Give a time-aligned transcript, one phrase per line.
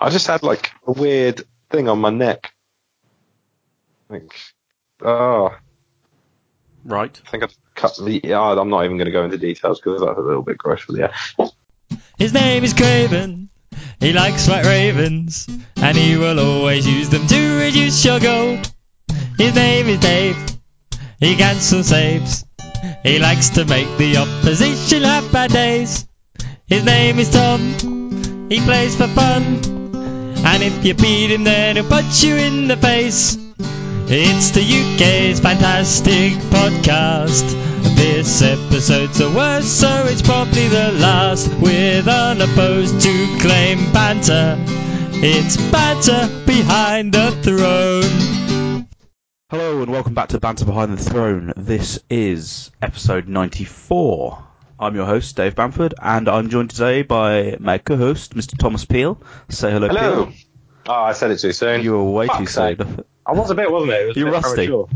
[0.00, 2.52] I just had like a weird thing on my neck.
[4.08, 4.32] Like,
[5.02, 5.54] oh,
[6.84, 7.20] Right.
[7.26, 8.20] I think I've cut the.
[8.24, 10.80] Yeah, I'm not even going to go into details because that's a little bit gross
[10.80, 11.98] for the air.
[12.18, 13.50] His name is Craven.
[13.98, 18.72] He likes white ravens, and he will always use them to reduce your gold.
[19.36, 20.36] His name is Dave.
[21.18, 22.46] He cancels saves.
[23.02, 26.06] He likes to make the opposition have bad days.
[26.66, 28.48] His name is Tom.
[28.48, 29.79] He plays for fun.
[30.42, 33.36] And if you beat him, then he'll punch you in the face.
[34.12, 37.48] It's the UK's fantastic podcast.
[37.94, 41.48] This episode's the worst, so it's probably the last.
[41.60, 44.56] With unopposed to claim banter.
[45.22, 48.88] It's banter behind the throne.
[49.50, 51.52] Hello and welcome back to Banter Behind the Throne.
[51.56, 54.49] This is episode 94.
[54.80, 58.56] I'm your host, Dave Bamford, and I'm joined today by my co-host, Mr.
[58.56, 59.20] Thomas Peel.
[59.50, 60.26] Say hello, Hello.
[60.26, 60.34] Peel.
[60.88, 61.82] Oh, I said it too soon.
[61.82, 62.78] You were way too sake.
[62.78, 63.04] soon.
[63.26, 64.00] I was a bit, wasn't it?
[64.00, 64.68] it was You're rusty.
[64.68, 64.88] premature.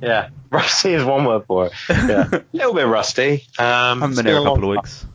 [0.00, 1.72] Yeah, rusty is one word for it.
[1.88, 3.46] Yeah, a little bit rusty.
[3.60, 5.06] Um, haven't been here a couple of weeks.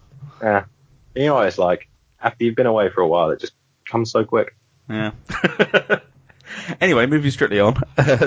[0.42, 0.64] Yeah.
[1.14, 1.90] You know what it's like?
[2.22, 3.54] After you've been away for a while, it just
[3.86, 4.56] comes so quick.
[4.90, 5.12] Yeah.
[6.82, 7.76] anyway, moving strictly on,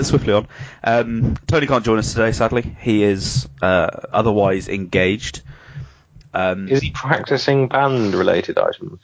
[0.03, 0.47] swiftly on.
[0.83, 2.75] Um, Tony can't join us today, sadly.
[2.81, 5.41] He is uh, otherwise engaged.
[6.33, 8.99] Um, Is he practicing band related items?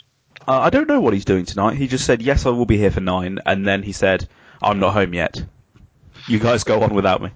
[0.47, 1.75] Uh, I don't know what he's doing tonight.
[1.75, 4.27] He just said, yes, I will be here for nine, and then he said,
[4.61, 5.43] I'm not home yet.
[6.27, 7.31] You guys go on without me.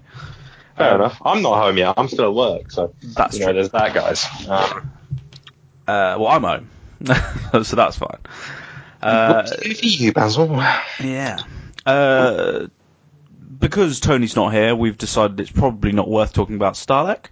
[0.78, 1.20] Fair Um, enough.
[1.24, 1.94] I'm not home yet.
[1.98, 4.26] I'm still at work, so That's you know, there's that, guys.
[4.48, 4.90] Um,
[5.86, 6.70] Uh, well, I'm home,
[7.64, 8.18] so that's fine.
[9.02, 10.56] Uh, what's new for you, Basil?
[11.02, 11.38] yeah.
[11.84, 12.66] Uh,
[13.58, 17.26] because Tony's not here, we've decided it's probably not worth talking about Starlek,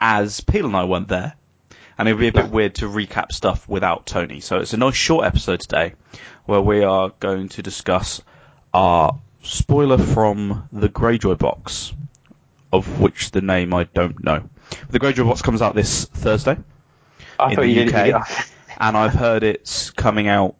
[0.00, 1.34] as Peel and I weren't there,
[1.98, 4.40] and it would be a bit weird to recap stuff without Tony.
[4.40, 5.94] So it's a nice short episode today,
[6.44, 8.20] where we are going to discuss
[8.72, 11.92] our spoiler from the Greyjoy box,
[12.72, 14.48] of which the name I don't know.
[14.90, 16.56] The Greyjoy box comes out this Thursday
[17.38, 18.28] I in thought the UK,
[18.78, 20.56] and I've heard it's coming out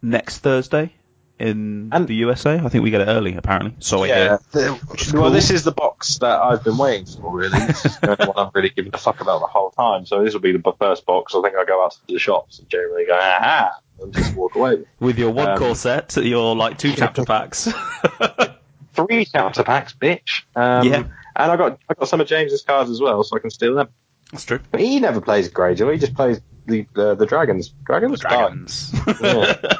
[0.00, 0.92] next Thursday
[1.38, 2.58] in And- the USA.
[2.58, 3.74] I think we get it early, apparently.
[3.80, 4.38] So Yeah.
[4.52, 4.78] the-
[5.12, 5.30] well, cool.
[5.30, 7.58] this is the box that I've been waiting for, really.
[7.58, 10.06] This is the only one I've really given a fuck about the whole time.
[10.06, 11.34] So this will be the first box.
[11.34, 13.70] I think I go out to the shops and generally go, aha,
[14.02, 14.78] and just walk away.
[15.00, 17.68] With your one Um, core set, your like two chapter packs.
[18.94, 20.42] Three chapter packs, bitch.
[20.56, 21.02] Um, Yeah.
[21.36, 23.76] And I got I got some of James's cards as well, so I can steal
[23.76, 23.88] them.
[24.32, 24.58] That's true.
[24.72, 25.92] But he never plays Greyjoy.
[25.92, 27.68] He just plays the the, the dragons.
[27.84, 28.18] Dragons.
[28.20, 28.92] Dragons.
[29.22, 29.54] Yeah.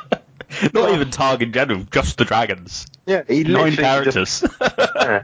[0.74, 2.86] Not even Targ in general, just the dragons.
[3.06, 3.22] Yeah.
[3.26, 4.44] He Nine literally Just, characters.
[4.96, 5.22] yeah.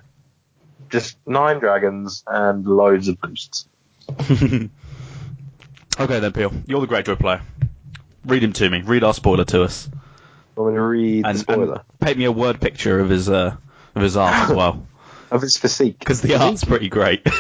[0.91, 3.67] just nine dragons and loads of boosts.
[4.21, 4.71] okay
[5.99, 6.53] then, Peel.
[6.67, 7.43] You're the great Greyjoy player.
[8.27, 8.83] Read him to me.
[8.83, 9.89] Read our spoiler to us.
[10.57, 13.29] I'm going to read And, the spoiler and paint me a word picture of his
[13.29, 13.57] uh,
[13.95, 14.87] of his art as well,
[15.35, 15.99] of his physique.
[15.99, 17.21] because the art's pretty great.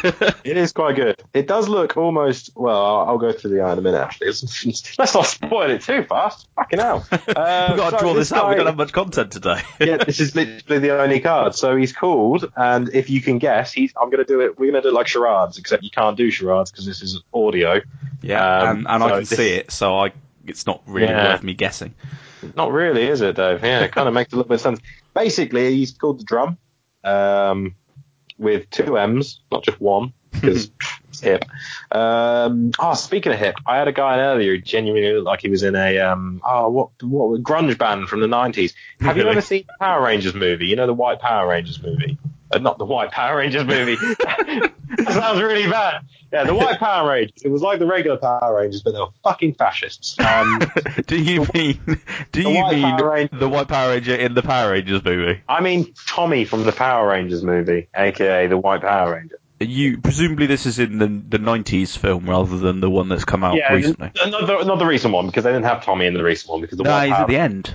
[0.44, 1.22] It is quite good.
[1.32, 2.50] It does look almost.
[2.54, 3.98] Well, I'll, I'll go through the eye in a minute.
[4.02, 6.48] Actually, let's not spoil it too fast.
[6.56, 7.06] Fucking hell.
[7.12, 8.48] Uh, We've got to so draw this out.
[8.48, 9.62] We guy- don't have much content today.
[9.80, 11.54] yeah, this is literally the only card.
[11.54, 13.92] So he's called, and if you can guess, he's.
[14.00, 14.58] I'm going to do it.
[14.58, 17.22] We're going to do it like charades, except you can't do charades because this is
[17.32, 17.80] audio.
[18.20, 20.12] Yeah, Um, and, and so I can this- see it, so I
[20.46, 21.32] it's not really Yeah.
[21.32, 21.94] worth me guessing.
[22.54, 23.64] Not really, is it, Dave?
[23.64, 24.80] Yeah, it kind of makes a little bit of sense.
[25.14, 26.58] Basically, he's called the Drumm,
[27.02, 27.74] um,
[28.38, 30.70] with two M's, not just one, because
[31.08, 31.44] it's hip.
[31.90, 35.40] Um, oh, speaking of hip, I had a guy in earlier who genuinely looked like
[35.40, 38.74] he was in a um, oh, what what grunge band from the nineties.
[39.00, 40.66] Have you ever seen the Power Rangers movie?
[40.66, 42.18] You know the White Power Rangers movie.
[42.54, 43.96] Uh, not the White Power Rangers movie.
[43.96, 44.72] that
[45.08, 46.04] sounds really bad.
[46.32, 47.42] Yeah, the White Power Rangers.
[47.44, 50.18] It was like the regular Power Rangers, but they were fucking fascists.
[50.18, 50.60] Um,
[51.06, 51.80] do you mean
[52.32, 55.04] do the you White mean Power Ranger- the White Power Ranger in the Power Rangers
[55.04, 55.40] movie?
[55.48, 59.38] I mean Tommy from the Power Rangers movie, aka the White Power Ranger.
[59.60, 63.44] You presumably this is in the the nineties film rather than the one that's come
[63.44, 64.10] out yeah, recently.
[64.22, 66.50] n- not the, not the recent one because they didn't have Tommy in the recent
[66.50, 67.74] one because the No, White he's Power at the end.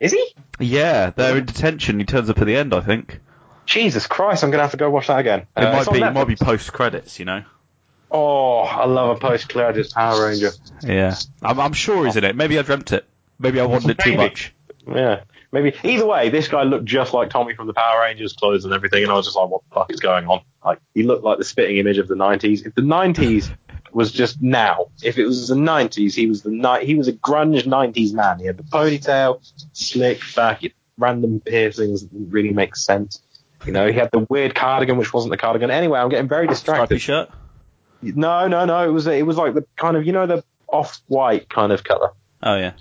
[0.00, 0.34] is he?
[0.58, 1.98] Yeah, they're in detention.
[2.00, 3.20] He turns up at the end, I think.
[3.66, 5.46] Jesus Christ, I'm gonna have to go watch that again.
[5.56, 7.44] It Uh, might be it might be post credits, you know.
[8.10, 10.50] Oh, I love a post credits Power Ranger.
[10.82, 12.36] Yeah, I'm, I'm sure he's in it.
[12.36, 13.06] Maybe I dreamt it.
[13.38, 14.52] Maybe I wanted it too much.
[14.86, 15.22] Yeah,
[15.52, 15.74] maybe.
[15.84, 19.02] Either way, this guy looked just like Tommy from the Power Rangers, clothes and everything,
[19.02, 20.42] and I was just like, what the fuck is going on?
[20.64, 22.66] Like, he looked like the spitting image of the 90s.
[22.66, 23.50] If the 90s
[23.92, 27.12] was just now, if it was the 90s, he was the ni- he was a
[27.12, 28.38] grunge 90s man.
[28.40, 29.40] He had the ponytail,
[29.72, 30.62] slick back,
[30.98, 33.22] random piercings that didn't really make sense.
[33.66, 35.70] You know, he had the weird cardigan, which wasn't the cardigan.
[35.70, 36.98] Anyway, I'm getting very Stripy distracted.
[37.00, 37.30] shirt.
[38.02, 38.88] No, no, no.
[38.88, 42.10] It was it was like the kind of you know the off-white kind of color.
[42.42, 42.72] Oh yeah.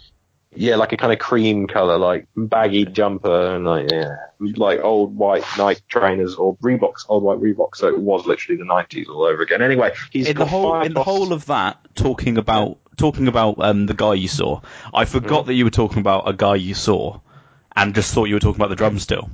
[0.55, 5.15] yeah, like a kind of cream color, like baggy jumper and like yeah, like old
[5.15, 7.75] white Nike trainers or Reeboks, old white Reeboks.
[7.75, 9.61] So it was literally the nineties all over again.
[9.61, 13.85] Anyway, he's in the whole in the whole of that talking about talking about um,
[13.85, 14.61] the guy you saw.
[14.93, 17.19] I forgot that you were talking about a guy you saw,
[17.75, 19.29] and just thought you were talking about the Drumm still.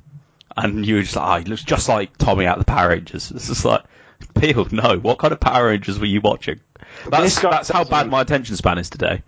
[0.57, 2.89] And you were just like, oh, he looks just like Tommy out of the Power
[2.89, 3.31] Rangers.
[3.35, 3.83] It's just like,
[4.35, 4.97] Peel, no.
[4.97, 6.59] What kind of Power Rangers were you watching?
[7.09, 9.21] That's that's how bad my attention span is today.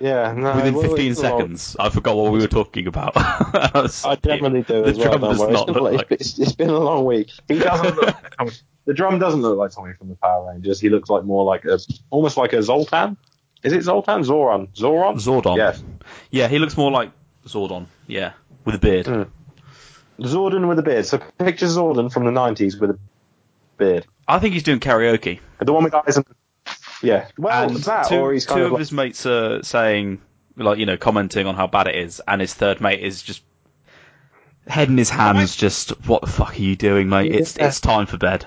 [0.00, 1.38] yeah, no, Within 15 it's a lot.
[1.38, 3.12] seconds, I forgot what we were talking about.
[3.16, 5.52] I definitely do The as Drumm don't does worry.
[5.52, 7.30] not It's, look been, like- it's, it's been a long week.
[7.48, 8.16] He doesn't look.
[8.84, 10.80] the Drumm doesn't look like Tommy from the Power Rangers.
[10.80, 11.78] He looks like more like a,
[12.10, 13.16] almost like a Zoltan.
[13.62, 14.24] Is it Zoltan?
[14.24, 14.68] Zoran?
[14.76, 15.16] Zoran?
[15.16, 15.56] Zordon.
[15.56, 15.82] Yes.
[16.30, 17.10] Yeah, he looks more like
[17.46, 17.86] Zordon.
[18.06, 18.32] Yeah,
[18.66, 19.06] with a beard.
[19.06, 19.30] Mm.
[20.20, 21.06] Zordon with a beard.
[21.06, 22.98] So picture Zordon from the 90s with a
[23.76, 24.06] beard.
[24.28, 25.40] I think he's doing karaoke.
[25.60, 26.26] The one with eyes and.
[27.02, 27.28] Yeah.
[27.36, 28.72] Well, and that, two, or he's kind two of.
[28.72, 30.20] like- his mates are saying,
[30.56, 33.42] like, you know, commenting on how bad it is, and his third mate is just
[34.66, 37.34] head in his hands, just, what the fuck are you doing, mate?
[37.34, 38.46] It's it's time for bed.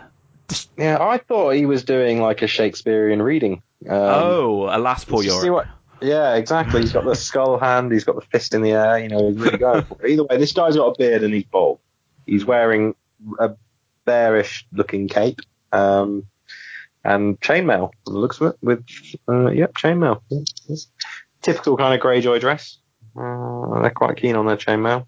[0.77, 3.61] yeah, I thought he was doing like a Shakespearean reading.
[3.87, 5.51] Um, oh, alas, poor Yorick.
[5.51, 5.67] what-
[6.01, 6.81] Yeah, exactly.
[6.81, 7.91] He's got the skull hand.
[7.91, 8.99] He's got the fist in the air.
[8.99, 10.11] You know, he's really going for it.
[10.11, 11.79] Either way, this guy's got a beard and he's bald.
[12.25, 12.95] He's wearing
[13.39, 13.51] a
[14.05, 15.39] bearish-looking cape
[15.71, 16.25] um,
[17.03, 17.91] and chainmail.
[18.05, 18.85] Looks of it with
[19.27, 20.21] uh, yep, chainmail.
[21.41, 22.77] Typical kind of Greyjoy dress.
[23.19, 25.07] Uh, they're quite keen on their chainmail.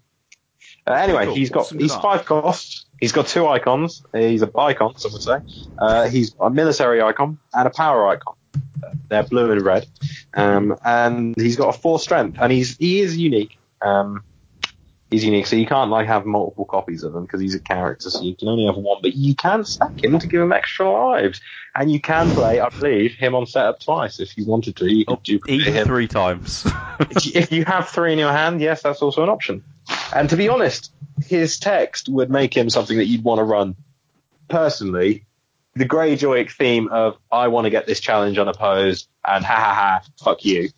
[0.86, 1.34] Uh, anyway, Cool.
[1.34, 2.86] he's got Some he's five costs.
[3.00, 4.02] He's got two icons.
[4.12, 5.38] He's a bicon, some would say.
[5.78, 8.34] Uh, he's a military icon and a power icon.
[9.08, 9.86] They're blue and red.
[10.34, 13.58] Um, and he's got a four strength, and he's he is unique.
[13.82, 14.22] Um,
[15.10, 18.10] he's unique, so you can't like have multiple copies of him because he's a character,
[18.10, 18.98] so you can only have one.
[19.02, 21.40] But you can stack him to give him extra lives,
[21.74, 24.86] and you can play, I believe, him on setup twice if you wanted to.
[24.92, 25.86] You could duplicate Eat him.
[25.86, 26.64] three times.
[27.00, 29.64] If you- have three in your hand, yes, that's also an option.
[30.14, 30.92] And to be honest,
[31.26, 33.74] his text would make him something that you'd want to run.
[34.48, 35.24] Personally,
[35.74, 40.02] the Greyjoy theme of "I want to get this challenge unopposed" and "ha ha ha,
[40.22, 40.70] fuck you"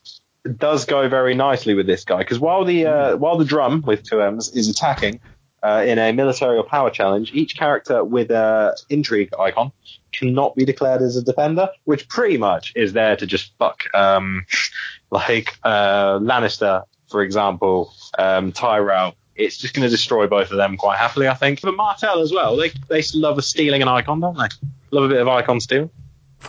[0.44, 3.82] It does go very nicely with this guy because while the uh, while the Drumm
[3.82, 5.20] with two M's is attacking
[5.62, 9.70] uh, in a military or power challenge, each character with a intrigue icon
[10.10, 14.44] cannot be declared as a defender, which pretty much is there to just fuck um,
[15.10, 19.14] like uh, Lannister, for example, um, Tyrell.
[19.36, 21.62] It's just going to destroy both of them quite happily, I think.
[21.62, 22.56] But Martell as well.
[22.56, 24.48] They they love stealing an icon, don't they?
[24.90, 25.90] Love a bit of icon steal.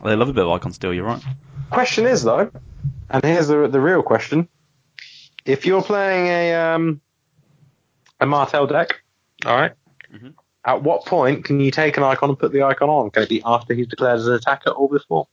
[0.03, 0.93] they love a bit of Icon steal.
[0.93, 1.21] you're right.
[1.73, 2.51] Question is though,
[3.09, 4.47] and here's the the real question:
[5.45, 7.01] If you're playing a um
[8.19, 9.01] a Martell deck,
[9.45, 9.71] all right,
[10.13, 10.33] Mhm.
[10.65, 13.09] at what point can you take an icon and put the icon on?
[13.11, 15.27] Can it be after he's declared as an attacker or before?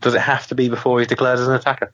[0.00, 1.92] Does it have to be before he's declared as an attacker?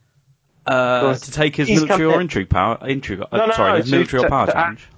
[0.67, 3.77] Uh, to take his military or in- intrigue power, intrigue, uh, No, no, sorry, no,
[3.79, 4.89] his to- military or power to challenge.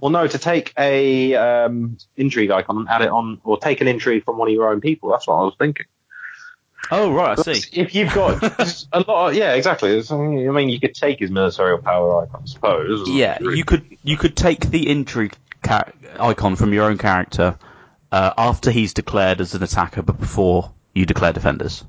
[0.00, 3.88] Well, no, to take a um, intrigue icon and add it on, or take an
[3.88, 5.10] intrigue from one of your own people.
[5.10, 5.84] That's what I was thinking.
[6.90, 7.80] Oh, right, I see.
[7.80, 8.42] If you've got
[8.92, 10.02] a lot, of, yeah, exactly.
[10.10, 10.16] I
[10.50, 13.08] mean, you could take his military power icon, I suppose.
[13.10, 17.58] Yeah, you could you could take the intrigue ca- icon from your own character
[18.10, 21.84] uh, after he's declared as an attacker, but before you declare defenders.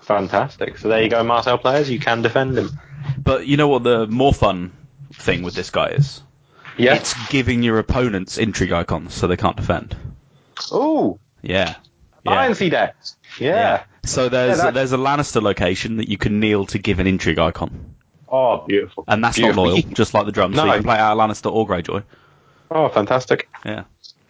[0.00, 0.78] Fantastic.
[0.78, 1.88] So there you go, Martell players.
[1.88, 2.70] You can defend him.
[3.18, 4.72] But you know what the more fun
[5.12, 6.22] thing with this guy is?
[6.76, 6.94] Yeah.
[6.94, 9.96] It's giving your opponents intrigue icons so they can't defend.
[10.72, 11.18] Oh.
[11.42, 11.76] Yeah.
[12.24, 13.16] Fancy decks.
[13.38, 13.84] Yeah.
[14.04, 17.38] So there's Yeah, there's a Lannister location that you can kneel to give an intrigue
[17.38, 17.94] icon,
[18.28, 19.04] Oh, beautiful.
[19.06, 19.64] and that's Beautiful.
[19.66, 20.56] not loyal, just like the Drumms.
[20.56, 20.68] So No.
[20.72, 22.02] you can play out Lannister or Greyjoy.
[22.70, 23.48] Oh, fantastic.
[23.64, 23.84] Yeah.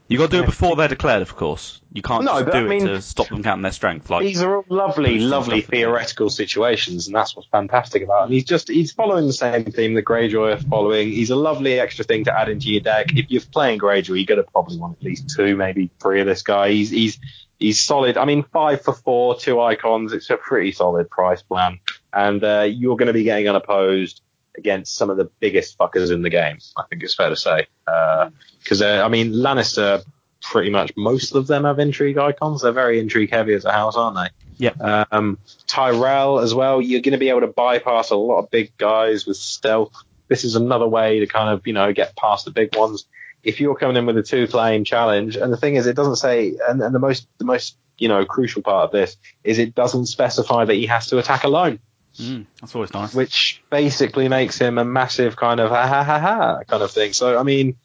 [0.09, 1.81] You got to do it before they're declared, of course.
[1.95, 4.11] You can't No, just do I it to stop them counting their strength.
[4.11, 8.33] Like These are all lovely, lovely theoretical situations, and that's what's fantastic about him.
[8.33, 11.09] He's just he's following the same theme that Greyjoy are following.
[11.09, 13.17] He's a lovely extra thing to add into your deck.
[13.17, 16.43] If you're playing Greyjoy, you're gonna probably want at least two, maybe three of this
[16.43, 16.73] guy.
[16.73, 17.19] He's he's
[17.63, 18.17] he's solid.
[18.17, 20.13] I mean, five for four, two icons.
[20.13, 21.81] It's a pretty solid price plan,
[22.13, 24.21] and uh, you're going to be getting unopposed
[24.59, 26.59] against some of the biggest fuckers in the game.
[26.77, 27.67] I think it's fair to say.
[27.87, 30.05] Because uh, I mean, Lannister.
[30.45, 32.63] Pretty much most of them have intrigue icons.
[32.63, 34.67] They're very intrigue heavy as a house, aren't they?
[34.67, 35.05] Yeah.
[35.13, 35.39] Um,
[35.69, 36.83] Tyrell as well.
[36.83, 39.95] You're going to be able to bypass a lot of big guys with stealth.
[40.27, 43.07] This is another way to kind of, you know, get past the big ones.
[43.43, 46.17] If you're coming in with a two claim challenge, and the thing is, it doesn't
[46.17, 49.75] say, and, and the most, the most, you know, crucial part of this is it
[49.75, 51.79] doesn't specify that he has to attack alone,
[52.21, 53.15] Mm, that's always nice.
[53.15, 57.15] which basically makes him a massive kind of ha ha ha ha kind of thing.
[57.15, 57.77] So, I mean,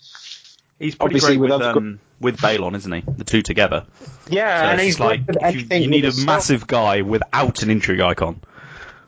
[0.80, 3.04] He's pretty obviously with with um, with Balon, isn't he?
[3.08, 3.86] The two together.
[4.30, 6.26] yeah, So and he's like good at if you, you need a stealth.
[6.28, 8.42] massive guy without an intrigue icon.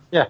[0.09, 0.27] Yeah.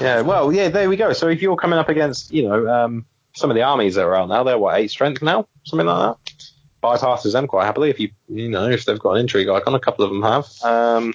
[0.00, 1.12] Yeah, well, yeah, there we go.
[1.12, 3.06] So if you're coming up against, you know, um,
[3.38, 6.16] some of the armies that are out now, they're what eight strength now, something like
[6.16, 6.32] that.
[6.82, 9.74] Bypasses them quite happily if you, you know, if they've got an intrigue icon.
[9.74, 10.46] A couple of them have.
[10.62, 11.14] Um,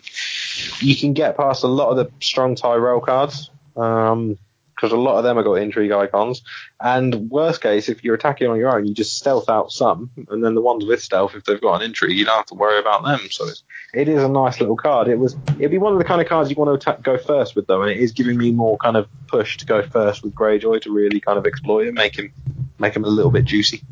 [0.80, 3.50] you can get past a lot of the strong Tyrell cards.
[3.76, 4.38] Um,
[4.84, 6.42] because a lot of them have got intrigue icons.
[6.78, 10.44] And worst case, if you're attacking on your own, you just stealth out some, and
[10.44, 12.80] then the ones with stealth, if they've got an intrigue, you don't have to worry
[12.80, 13.22] about them.
[13.32, 13.64] So it's,
[13.94, 15.08] it is a nice little card.
[15.08, 17.18] It was it'd be one of the kind of cards you want to attack, go
[17.18, 20.22] first with though, and it is giving me more kind of push to go first
[20.22, 22.34] with Greyjoy to really kind of exploit him, make him
[22.78, 23.84] make him a little bit juicy.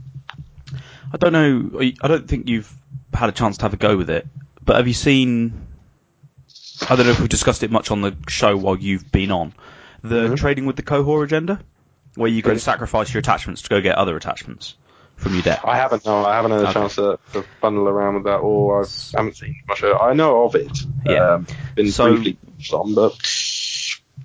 [1.14, 1.80] I don't know.
[2.02, 2.70] I don't think you've
[3.14, 4.28] had a chance to have a go with it,
[4.62, 5.68] but have you seen?
[6.90, 9.54] I don't know if we've discussed it much on the show while you've been on.
[10.04, 10.38] The Mhm.
[10.38, 11.60] trading with the cohort agenda,
[12.16, 12.60] where you can Really?
[12.60, 14.76] sacrifice your attachments to go get other attachments
[15.18, 15.62] from your deck.
[15.64, 16.74] I haven't no, I haven't had a Okay.
[16.74, 19.84] chance to, to bundle around with that, or I haven't seen much.
[19.84, 19.96] Of it.
[20.02, 20.72] I know of it.
[21.06, 21.34] Yeah.
[21.36, 22.38] Um, been So- briefly
[22.74, 23.14] on, but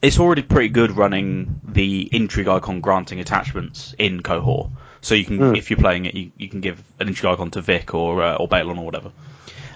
[0.03, 4.71] it's already pretty good running the intrigue icon granting attachments in cohort.
[5.03, 5.55] So you can, Hmm.
[5.55, 8.35] if you're playing it, you, you can give an intrigue icon to Vic or uh,
[8.37, 9.11] or Balon or whatever.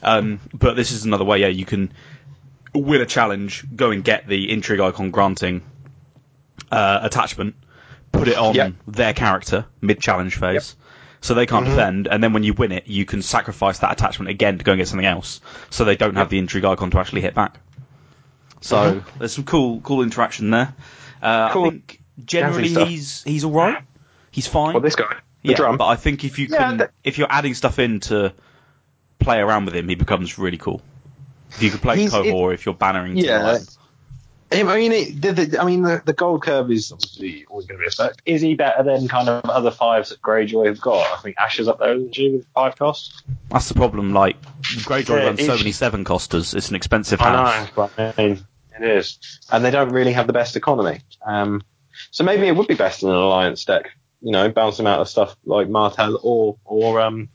[0.03, 1.41] Um, but this is another way.
[1.41, 1.93] Yeah, you can
[2.75, 5.63] win a challenge, go and get the intrigue icon granting
[6.71, 7.55] uh, attachment,
[8.13, 8.73] put it on Yep.
[8.87, 10.77] their character mid challenge phase.
[11.23, 14.31] So they can't defend, and then when you win it, you can sacrifice that attachment
[14.31, 15.43] again to go and get something else.
[15.69, 17.59] So they don't have the intrigue icon to actually hit back.
[18.63, 20.75] So there's some cool, cool interaction there.
[21.23, 23.83] Uh, Cool I think generally he's he's all right.
[24.31, 24.73] He's fine.
[24.75, 25.77] well, this guy, the yeah, Drumm.
[25.77, 28.33] but I think if you Yeah, can, that- if you're adding stuff in to
[29.19, 30.81] play around with him, he becomes really cool.
[31.51, 33.59] If you could play He's- cohort, if you're bannering, Yeah.
[34.53, 37.79] I mean, it, the, the, I mean, the, the gold curve is obviously always going
[37.79, 38.15] to be a spec.
[38.27, 41.07] Is he better than kind of other fives that Greyjoy have got?
[41.19, 43.23] I think Ash is up there, isn't she, with five costs?
[43.49, 44.13] that's the problem.
[44.13, 46.55] Like Greyjoy Yeah, runs so many seven costers.
[46.55, 47.69] It's an expensive I house.
[47.69, 48.47] know, but I mean,
[48.81, 49.19] it is,
[49.53, 51.01] and they don't really have the best economy.
[51.25, 51.63] Um,
[52.11, 53.91] so maybe it would be best in an alliance deck.
[54.21, 57.29] You know, bounce them out of stuff like Martell or or um,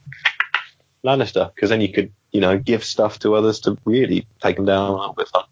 [1.04, 4.66] Lannister, because then you could you know give stuff to others to really take them
[4.66, 5.44] down a little bit fun.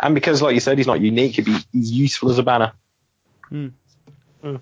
[0.00, 2.72] And because, like you said, he's not unique, he'd be he's useful as a banner.
[3.48, 3.68] Hmm.
[4.42, 4.56] Hmm.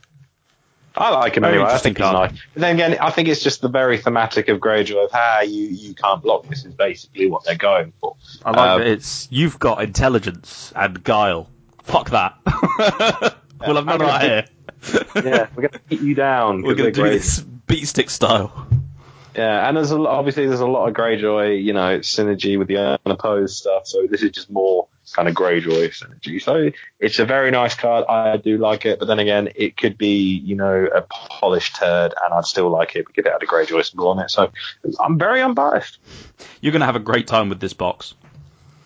[0.99, 1.65] I like him Very anyway.
[1.67, 2.33] I interesting think he's nice.
[2.55, 5.65] But then again, I think it's just the very thematic of Greyjoy of how you,
[5.65, 6.47] you can't block.
[6.49, 8.17] This is basically what they're going for.
[8.47, 11.51] I like Um, that it's you've got intelligence and guile.
[11.83, 12.35] Fuck that.
[13.67, 15.23] we'll have none of I'm gonna that here.
[15.33, 16.63] yeah, we're gonna beat you down.
[16.63, 17.11] We're 'cause going to do Greyjoy.
[17.13, 18.67] this beat stick style.
[19.35, 22.69] Yeah, and there's a, lot- obviously there's a lot of Greyjoy, you know, synergy with
[22.69, 23.87] the unopposed stuff.
[23.87, 26.43] So this is just more kind of Greyjoy synergy.
[26.43, 28.05] So it's a very nice card.
[28.09, 32.15] I do like it, but then again, it could be, you know, a polished turd,
[32.23, 34.31] and I'd still like it because it had a Greyjoy symbol on it.
[34.31, 34.51] So
[35.01, 35.99] I'm very unbiased.
[36.61, 38.15] You're going to have a great time with this box.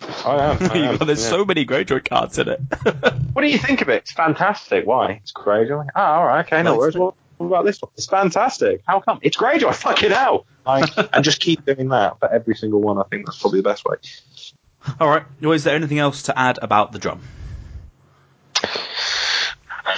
[0.01, 0.57] I am.
[0.71, 1.29] I am, There's yeah.
[1.29, 2.61] so many Greyjoy cards in it.
[3.33, 4.03] What do you think of it?
[4.03, 4.85] It's fantastic.
[4.85, 5.21] Why?
[5.23, 5.87] It's Greyjoy.
[5.95, 6.97] Ah, all right, okay, no worries.
[6.97, 7.89] What, what about this one?
[7.95, 8.81] It's fantastic.
[8.85, 9.19] How come?
[9.21, 9.73] It's Greyjoy.
[9.73, 10.45] Fucking hell!
[10.65, 12.99] Like, and just keep doing that for every single one.
[12.99, 13.95] I think that's probably the best way.
[14.99, 15.23] All right.
[15.41, 17.21] Well, is there anything else to add about the Drumm?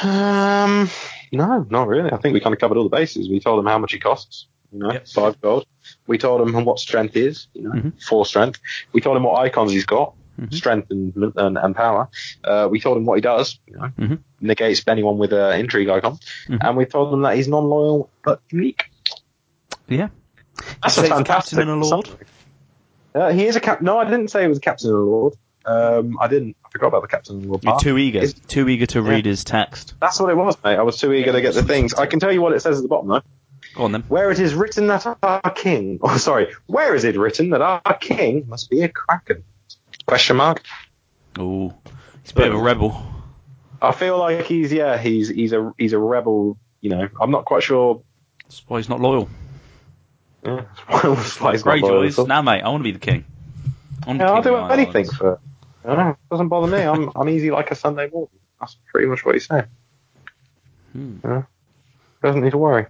[0.02, 0.90] Um,
[1.32, 2.12] no, not really.
[2.12, 3.30] I think we kind of covered all the bases.
[3.30, 4.48] We told him how much he costs.
[4.72, 5.08] You know, Yep.
[5.08, 5.66] five gold.
[6.08, 7.48] We told him what strength is.
[7.54, 8.04] You know, Mhm.
[8.04, 8.60] four strength.
[8.92, 10.13] We told him what icons he's got.
[10.42, 10.52] Mhm.
[10.54, 12.10] Strength and, and and power.
[12.44, 13.60] Uh, we told him what he does.
[13.68, 14.20] You know, Mhm.
[14.42, 16.18] negates anyone with an intrigue icon.
[16.48, 16.58] Mhm.
[16.62, 18.86] And we told him that he's non-loyal but unique.
[19.88, 20.08] Yeah.
[20.82, 22.10] That's a he's a fantastic captain and a lord?
[23.15, 23.82] Uh, he is a cap.
[23.82, 25.34] No, I didn't say he was a captain of the lord.
[25.65, 26.55] Um, I didn't.
[26.65, 28.20] I forgot about the captain of the lord You're too eager.
[28.20, 29.10] Is- Too eager to Yeah.
[29.10, 29.93] read his text.
[30.01, 30.75] That's what it was, mate.
[30.77, 31.93] I was too eager to get the things.
[31.93, 33.22] I can tell you what it says at the bottom though.
[33.75, 34.03] Go on then.
[34.08, 37.82] Where it is written that our king, oh sorry, where is it written that our
[38.00, 39.43] king must be a kraken?
[40.05, 40.62] Question mark.
[41.39, 41.74] Ooh.
[42.24, 43.01] He's a bit of a rebel.
[43.82, 46.58] I feel like he's yeah, he's he's a he's a rebel.
[46.82, 48.01] You know, I'm not quite sure.
[48.43, 49.29] That's why he's not loyal.
[50.46, 52.20] Yeah, that's why he's not loyal Greyjoys.
[52.20, 52.28] at.
[52.28, 52.62] Nah, mate.
[52.62, 53.26] I want to be the king.
[54.06, 55.16] I Yeah, I'll do anything islands.
[55.16, 55.40] for.
[55.86, 56.82] I don't know, it doesn't bother me.
[56.82, 58.30] I'm I'm easy like a Sunday morning.
[58.60, 59.66] That's pretty much what he's saying.
[60.94, 61.18] Hmm.
[61.24, 61.44] Yeah.
[62.22, 62.88] Doesn't need to worry.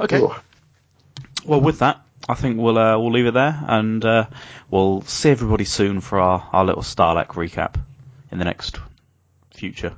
[0.00, 0.20] Okay.
[0.20, 0.34] Ooh.
[1.44, 4.26] Well, with that, I think we'll uh, we'll leave it there, and uh,
[4.70, 7.76] we'll see everybody soon for our, our little Starlack recap
[8.30, 8.78] in the next
[9.54, 9.96] future.